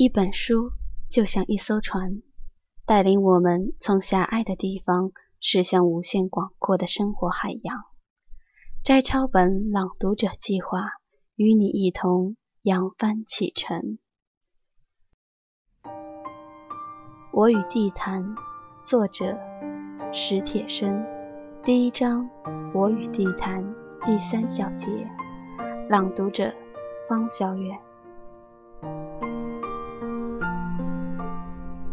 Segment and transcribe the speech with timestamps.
[0.00, 0.70] 一本书
[1.10, 2.22] 就像一艘船，
[2.86, 5.10] 带领我们从狭隘的地方
[5.40, 7.76] 驶向无限广阔的生活海洋。
[8.84, 10.84] 摘抄本朗读者计划
[11.34, 13.98] 与你一同扬帆启程。
[17.32, 18.36] 我与地坛，
[18.84, 19.36] 作者
[20.12, 21.04] 史铁生。
[21.64, 22.30] 第一章：
[22.72, 23.64] 我与地坛，
[24.06, 24.86] 第三小节。
[25.88, 26.54] 朗读者：
[27.08, 27.76] 方小远。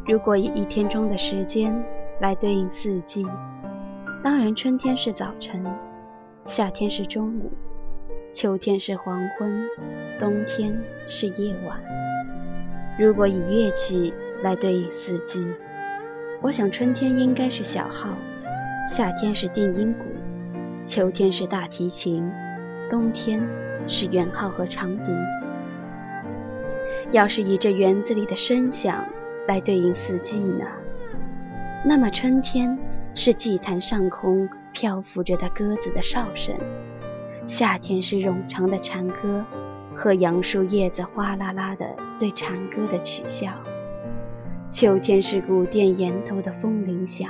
[0.07, 1.73] 如果以一天中的时间
[2.21, 3.25] 来对应四季，
[4.23, 5.65] 当然春天是早晨，
[6.45, 7.51] 夏天是中午，
[8.31, 9.67] 秋天是黄昏，
[10.19, 10.71] 冬天
[11.07, 11.79] 是夜晚。
[12.99, 14.13] 如果以乐器，
[14.43, 15.43] 来对应四季，
[16.39, 18.09] 我想春天应该是小号，
[18.95, 20.05] 夏天是定音鼓，
[20.85, 22.31] 秋天是大提琴，
[22.91, 23.41] 冬天
[23.87, 25.03] 是圆号和长笛。
[27.11, 29.03] 要是以这园子里的声响
[29.47, 30.65] 来对应四季呢？
[31.85, 32.77] 那么春天
[33.13, 36.55] 是祭坛上空漂浮着的鸽子的哨声，
[37.47, 39.45] 夏天是冗长的蝉歌
[39.95, 43.51] 和杨树叶子哗啦啦的对蝉歌的取笑。
[44.71, 47.29] 秋天是古殿檐头的风铃响，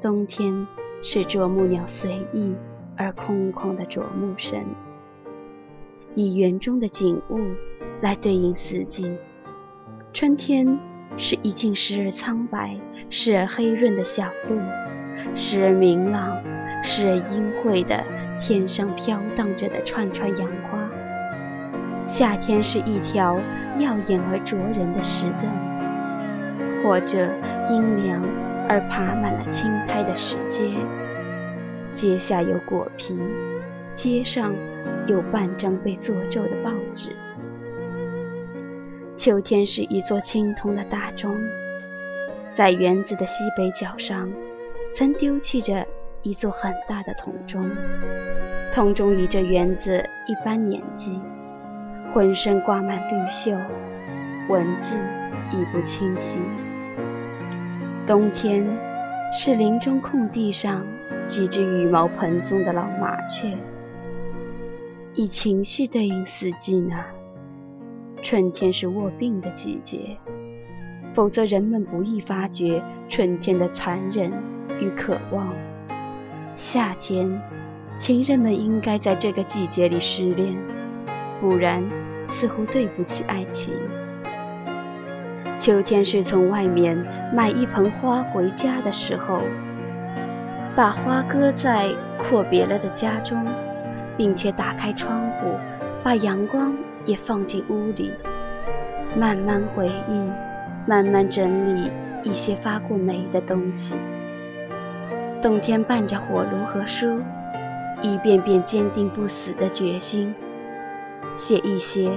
[0.00, 0.66] 冬天
[1.02, 2.54] 是啄木鸟随意
[2.96, 4.62] 而空旷的啄木声。
[6.14, 7.40] 以园中的景物
[8.00, 9.16] 来对应四季，
[10.12, 10.78] 春天
[11.18, 12.76] 是一径时而苍白、
[13.10, 14.58] 时而黑润的小路，
[15.36, 16.42] 时而明朗、
[16.82, 18.02] 时而阴晦的
[18.42, 20.78] 天上飘荡着的串串杨花。
[22.12, 23.40] 夏天是一条
[23.78, 25.74] 耀眼而灼人的石凳。
[26.84, 27.26] 或者
[27.70, 28.22] 阴凉
[28.68, 30.74] 而爬满了青苔的石阶，
[31.96, 33.16] 阶下有果皮，
[33.96, 34.52] 阶上
[35.06, 37.08] 有半张被做皱的报纸。
[39.24, 41.34] 秋天是一座青铜的大钟，
[42.54, 44.30] 在园子的西北角上，
[44.94, 45.86] 曾丢弃着
[46.20, 47.66] 一座很大的铜钟。
[48.74, 51.18] 铜钟与这园子一般年纪，
[52.12, 53.56] 浑身挂满绿锈，
[54.50, 56.36] 文字已不清晰。
[58.06, 58.62] 冬天
[59.32, 60.82] 是林中空地上
[61.28, 63.56] 几只羽毛蓬松的老麻雀。
[65.14, 67.02] 以情绪对应四季呢？
[68.24, 70.16] 春天是卧病的季节，
[71.12, 74.32] 否则人们不易发觉春天的残忍
[74.80, 75.52] 与渴望。
[76.56, 77.30] 夏天，
[78.00, 80.56] 情人们应该在这个季节里失恋，
[81.38, 81.82] 不然
[82.30, 83.74] 似乎对不起爱情。
[85.60, 86.96] 秋天是从外面
[87.30, 89.42] 买一盆花回家的时候，
[90.74, 93.36] 把花搁在阔别了的家中，
[94.16, 95.50] 并且打开窗户，
[96.02, 98.10] 把阳光也放进屋里，
[99.18, 100.30] 慢慢回忆，
[100.86, 101.90] 慢慢整理
[102.22, 103.94] 一些发过霉的东西。
[105.42, 107.20] 冬天伴着火炉和书，
[108.00, 110.34] 一遍遍坚定不死的决心，
[111.38, 112.10] 写一些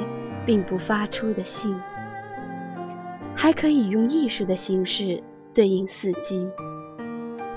[0.46, 1.76] 并不发出的信。
[3.36, 5.22] 还可以用艺术的形式
[5.54, 6.48] 对应四季，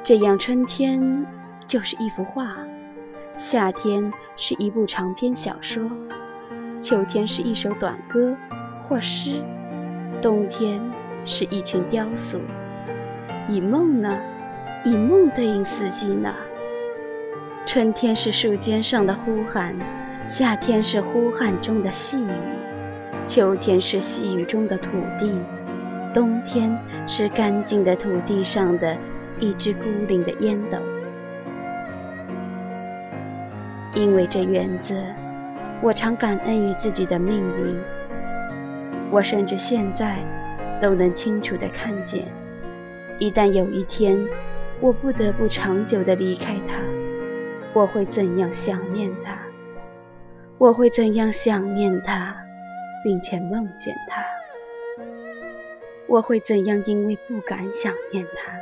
[0.03, 1.25] 这样春天
[1.67, 2.57] 就是一幅画，
[3.39, 5.83] 夏天是一部长篇小说，
[6.83, 8.35] 秋天是一首短歌
[8.83, 9.43] 或诗，
[10.23, 10.81] 冬天
[11.27, 12.41] 是一群雕塑。
[13.49, 14.19] 以梦呢？
[14.83, 16.35] 以梦对应四季呢？
[17.67, 19.75] 春天是树尖上的呼喊，
[20.27, 22.31] 夏天是呼喊中的细雨，
[23.29, 24.89] 秋天是细雨中的土
[25.19, 25.35] 地。
[26.15, 26.75] 冬天
[27.07, 28.97] 是干净的土地上的
[29.39, 30.79] 一只孤零的烟斗，
[33.95, 34.95] 因为这园子，
[35.83, 37.81] 我常感恩于自己的命运。
[39.11, 40.19] 我甚至现在
[40.81, 42.27] 都能清楚地看见，
[43.19, 44.17] 一旦有一天
[44.81, 46.77] 我不得不长久地离开他，
[47.73, 49.37] 我会怎样想念他？
[50.59, 52.37] 我会怎样想念他，
[53.03, 54.23] 并且梦见他？
[56.07, 58.53] 我会怎样因为不敢想念他，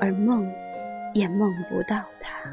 [0.00, 0.50] 而梦
[1.12, 2.50] 也梦不到他？